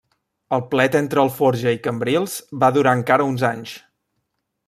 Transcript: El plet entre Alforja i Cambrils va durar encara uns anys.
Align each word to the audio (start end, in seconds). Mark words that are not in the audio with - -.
El 0.55 0.61
plet 0.69 0.95
entre 0.99 1.21
Alforja 1.23 1.73
i 1.77 1.81
Cambrils 1.89 2.39
va 2.65 2.73
durar 2.79 2.97
encara 3.01 3.31
uns 3.35 3.47
anys. 3.55 3.77